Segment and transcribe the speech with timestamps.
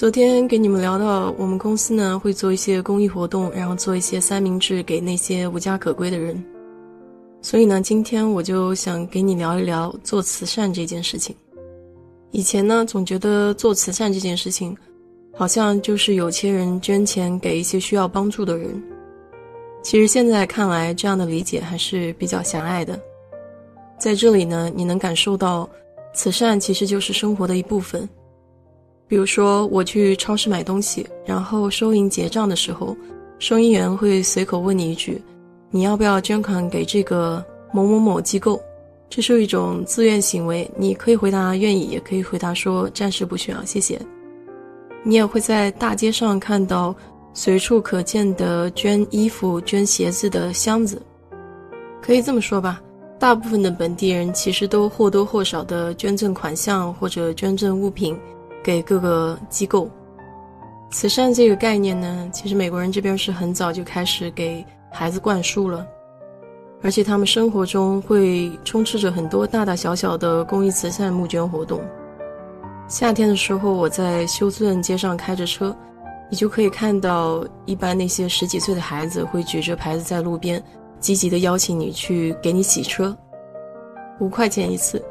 [0.00, 6.42] 昨天给你们聊到，我们公司呢会做一些公益活动，然后做一些三明治给那些无家可归的人。
[7.42, 11.36] 所以呢，今天我就想给你聊一聊做慈善这件事情。
[12.30, 14.74] 以前呢，总觉得做慈善这件事情，
[15.34, 18.82] 好像就是有钱人捐钱给一些需要帮助的人。
[19.82, 22.98] 其实现在看来，这样的理解还是比较狭隘的。
[23.98, 25.68] 在这里呢，你能感受到。
[26.12, 28.08] 慈善其实就是生活的一部分。
[29.10, 32.96] 比如说，我去超市买东西，然后收银结账的时候，
[33.40, 35.20] 收银员会随口问你一句
[35.72, 38.62] ：“你要不要捐款给这个某某某机构？”
[39.10, 44.00] 这是一种自愿行为，你可以回答愿意，也可以回答说暂时不需要，谢谢。
[45.02, 46.94] 你也会在大街上看到
[47.34, 51.02] 随处可见的捐衣服、捐鞋子的箱子，
[52.00, 52.80] 可以这么说吧。
[53.18, 58.16] 大部分的本地人其实都或多或少的捐赠款项或者捐赠物品
[58.62, 59.88] 给各个机构。
[60.90, 65.86] 慈善这个概念呢，其实美国人这边是很早就开始给孩子灌输了，
[66.82, 71.80] 而且他们生活中会充斥着很多大大小小的公益慈善募捐活动。
[72.88, 75.76] 夏天的时候，我在休斯顿街上开着车，
[76.28, 80.62] 你就可以看到一般那些十几岁的孩子会举着牌子在路边。
[80.98, 83.16] 积极的邀请你去给你洗车，
[84.18, 85.02] 五块钱一次。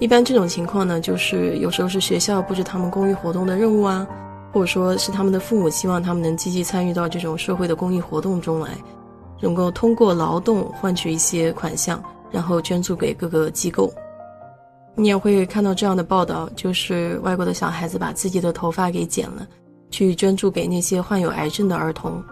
[0.00, 4.06] 一般这种情况呢，就是有时候是学校布置他们公益活动的任务啊，
[4.52, 8.70] 或者说是他们的父母希望他们能积极参与到这种社会的公益活动中来，
[9.40, 13.92] 能够通过劳动换取一些款项，然后捐助给各个机构。
[14.96, 19.46] 你也会看到这样的报道，就是外国的小孩子把自己的头发给剪了，
[19.90, 22.22] 去捐助给那些患有癌症的儿童。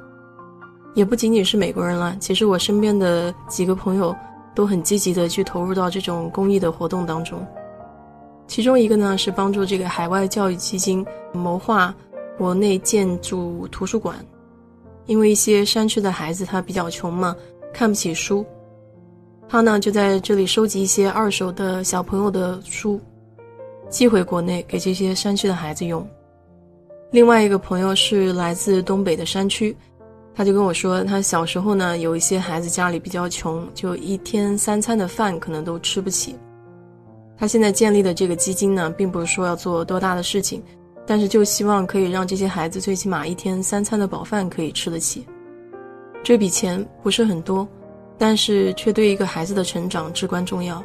[0.95, 4.15] 也不仅仅是美国人了，其实我身边的几个朋友
[4.55, 7.45] 都很积极的去投入到这种公益的活动当中。
[8.47, 11.95] 其中一个呢是帮助这个海外教育基金谋划
[12.37, 14.17] 国内建筑图书馆，
[15.07, 17.35] 因为一些山区的孩子他比较穷嘛，
[17.73, 18.45] 看不起书，
[19.49, 23.01] 他呢就在这里收集一些二手的小朋友的书，
[23.89, 26.07] 寄回国内给这些山区的孩子用。
[27.11, 29.75] 另外一个朋友是来自东北的山区。
[30.35, 36.35] 他就跟我说，他小时候呢，有一些孩子家里比较穷，就一天三餐的饭可能都吃不起。
[37.37, 40.63] 他现在建立的这个基金呢，并不是说要做多大的事情，
[41.07, 45.27] 但是就希望可以让这些孩子最起码一天三餐的饱饭可以吃得起。
[46.23, 47.69] 这笔钱不是很多，
[48.17, 50.83] 但是却对一个孩子的成长至关重要。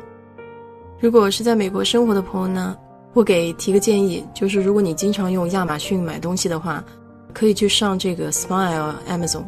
[0.99, 2.75] 如果是在美国生活的朋友呢，
[3.13, 6.83] 我给提个建议，就是如果你经常用亚马逊买东西的话。
[7.33, 9.43] 可以去上这个 Smile Amazon，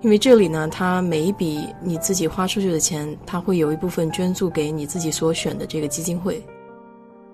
[0.00, 6.42] 因为这里呢，它每一笔你自己花出去的钱，它会有一部分捐助给你自己所选的这个基金会，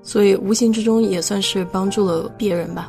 [0.03, 2.89] 所以无形之中也算是帮助了别人吧。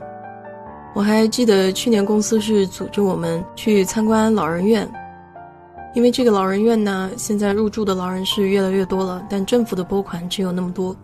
[0.96, 4.90] 我还记得去年公司是组织我们去参观老人院，
[5.94, 10.96] 因为这个老人院呢，现在入住的老人是越来越多了，但政府的拨款只有那么多。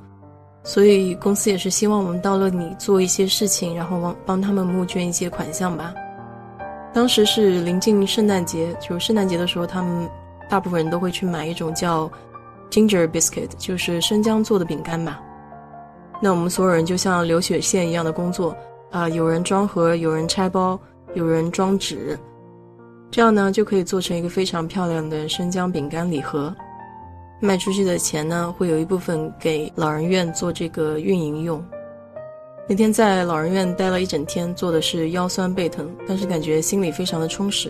[0.63, 5.93] 所以公司也是希望我们到了你做一些事情，然后帮帮他们募捐一些款项吧。
[6.93, 10.09] 当时是临近圣诞节，就圣诞节的时候，他们
[10.49, 12.09] 大部分人都会去买一种叫
[12.69, 15.21] ginger biscuit，就是生姜做的饼干吧。
[16.21, 18.55] 那我们所有人就像流水线一样的工作
[18.91, 20.79] 啊，有人装盒，有人拆包，
[21.13, 22.17] 有人装纸，
[23.11, 26.55] 这样呢就可以做成一个非常漂亮的生姜饼干礼盒。
[27.43, 31.61] 卖出去的钱呢，会有一部分给老人院做这个运营用。
[32.69, 37.69] 那天在老人院待了一整天，做的是腰酸背疼，但是感觉心里非常的充实，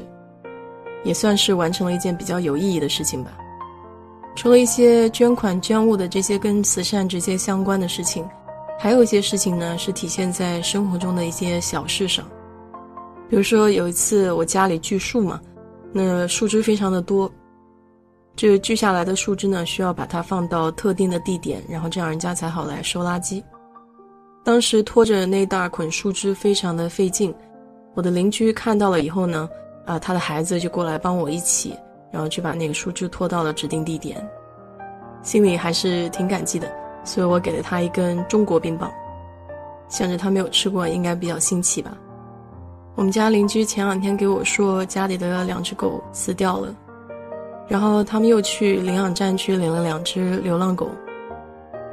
[1.04, 3.36] 也算是完成了一件比较有意义的事情吧。
[4.36, 8.24] 除了一些捐款捐物的这些跟慈善直接相关的事情，
[8.78, 12.24] 还有一些事情呢，是体现在生活中的一些小事上。
[13.28, 15.42] 比如说有一次我家里锯树嘛，
[15.92, 17.28] 那树枝非常的多。
[18.36, 23.44] 这个锯下来的树枝呢，需要把它放到特定的地点，然后这样人家才好来收垃圾。
[24.44, 27.34] 当时拖着那大捆树枝非常的费劲，
[27.94, 29.48] 我的邻居看到了以后呢，
[29.86, 31.78] 啊，他的孩子就过来帮我一起，
[32.12, 34.28] 然后去把那个树枝拖到了指定地点，
[35.22, 36.70] 心里还是挺感激的，
[37.04, 38.92] 所以我给了他一根中国冰棒。
[39.88, 41.96] 想着他没有吃过，应该比较新奇吧。
[42.96, 46.76] 我们家邻居前两天给我说，家里的两只狗死掉了，
[47.68, 50.90] 然后他们又去领养站去领了两只流浪狗。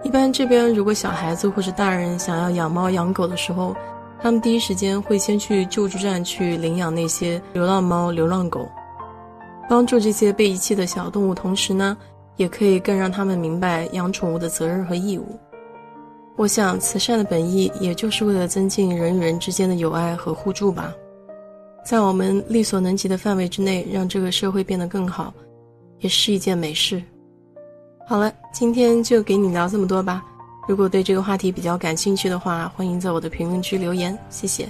[0.02, 3.74] 一般这边如果小孩子或者大人想要养猫养狗的时候，
[4.22, 8.68] 他们第一时间会先去救助站去领养那些流浪猫、流浪狗，
[9.68, 11.96] 帮助这些被遗弃的小动物，同时呢，
[12.36, 15.38] 也可以更让他们明白养宠物的责任和义务。
[16.36, 20.92] 我想，慈善的本意也就是为了增进人与人之间的友爱和互助吧，
[21.84, 25.32] 在我们力所能及的范围之内，让这个社会变得更好，
[26.00, 27.02] 也是一件美事。
[28.06, 30.22] 好了，今天就给你聊这么多吧。
[30.68, 34.68] 如果对这个话题比较感兴趣的话，欢迎在我的评论区留言，谢谢。